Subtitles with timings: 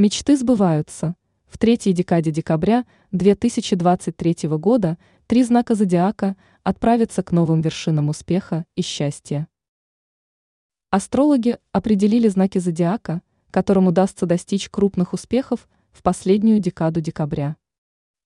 [0.00, 1.16] Мечты сбываются.
[1.48, 8.82] В третьей декаде декабря 2023 года три знака зодиака отправятся к новым вершинам успеха и
[8.82, 9.48] счастья.
[10.90, 17.56] Астрологи определили знаки зодиака, которым удастся достичь крупных успехов в последнюю декаду декабря.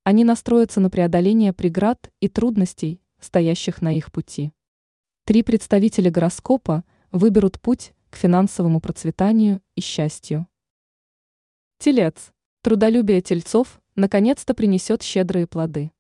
[0.05, 4.53] Они настроятся на преодоление преград и трудностей, стоящих на их пути.
[5.25, 10.47] Три представителя гороскопа выберут путь к финансовому процветанию и счастью.
[11.85, 12.31] Телец.
[12.61, 15.91] Трудолюбие тельцов наконец-то принесет щедрые плоды.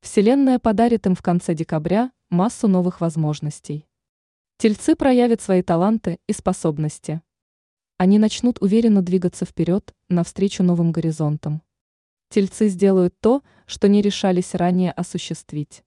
[0.00, 3.86] Вселенная подарит им в конце декабря массу новых возможностей.
[4.56, 7.22] Тельцы проявят свои таланты и способности.
[7.98, 11.62] Они начнут уверенно двигаться вперед, навстречу новым горизонтам.
[12.28, 15.84] Тельцы сделают то, что не решались ранее осуществить.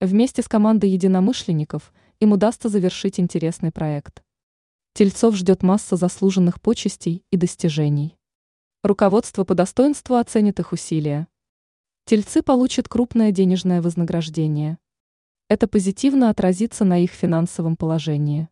[0.00, 4.22] Вместе с командой единомышленников им удастся завершить интересный проект.
[4.92, 8.16] Тельцов ждет масса заслуженных почестей и достижений.
[8.84, 11.28] Руководство по достоинству оценит их усилия.
[12.04, 14.76] Тельцы получат крупное денежное вознаграждение.
[15.46, 18.48] Это позитивно отразится на их финансовом положении.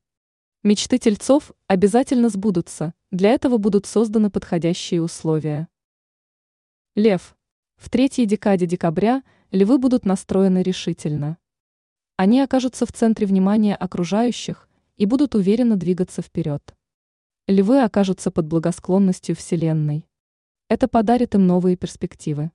[0.62, 5.66] Мечты тельцов обязательно сбудутся, для этого будут созданы подходящие условия.
[6.94, 7.36] Лев.
[7.74, 11.38] В третьей декаде декабря львы будут настроены решительно.
[12.16, 16.76] Они окажутся в центре внимания окружающих и будут уверенно двигаться вперед.
[17.48, 20.06] Львы окажутся под благосклонностью Вселенной.
[20.70, 22.52] Это подарит им новые перспективы.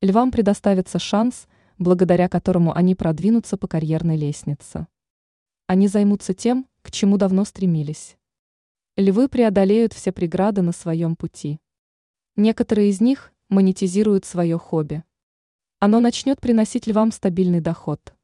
[0.00, 4.86] Львам предоставится шанс, благодаря которому они продвинутся по карьерной лестнице.
[5.66, 8.16] Они займутся тем, к чему давно стремились.
[8.96, 11.58] Львы преодолеют все преграды на своем пути.
[12.36, 15.02] Некоторые из них монетизируют свое хобби.
[15.80, 18.14] Оно начнет приносить львам стабильный доход.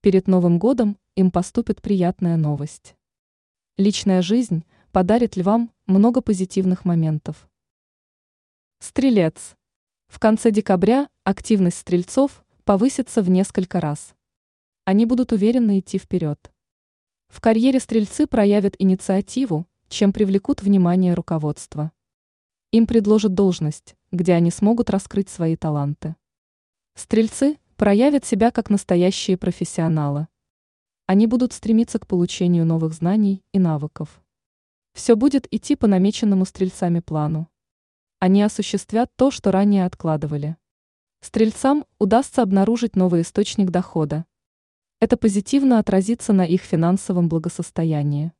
[0.00, 2.96] Перед Новым годом им поступит приятная новость.
[3.76, 7.47] Личная жизнь подарит львам много позитивных моментов.
[8.98, 9.54] Стрелец.
[10.08, 14.16] В конце декабря активность стрельцов повысится в несколько раз.
[14.86, 16.50] Они будут уверенно идти вперед.
[17.28, 21.92] В карьере стрельцы проявят инициативу, чем привлекут внимание руководства.
[22.72, 26.16] Им предложат должность, где они смогут раскрыть свои таланты.
[26.96, 30.26] Стрельцы проявят себя как настоящие профессионалы.
[31.06, 34.20] Они будут стремиться к получению новых знаний и навыков.
[34.92, 37.48] Все будет идти по намеченному стрельцами плану.
[38.20, 40.56] Они осуществят то, что ранее откладывали.
[41.20, 44.24] Стрельцам удастся обнаружить новый источник дохода.
[44.98, 48.32] Это позитивно отразится на их финансовом благосостоянии.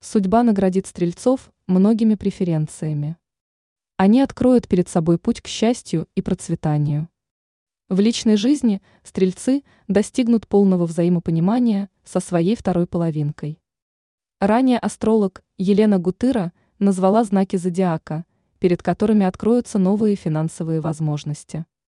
[0.00, 3.18] Судьба наградит стрельцов многими преференциями.
[3.98, 7.10] Они откроют перед собой путь к счастью и процветанию.
[7.90, 13.60] В личной жизни стрельцы достигнут полного взаимопонимания со своей второй половинкой.
[14.40, 18.24] Ранее астролог Елена Гутыра назвала знаки зодиака–
[18.62, 21.66] перед которыми откроются новые финансовые возможности.